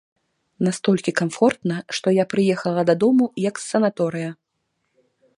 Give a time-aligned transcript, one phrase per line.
[0.67, 4.31] Настолькі камфортна, што я прыехала дадому, як з санаторыя.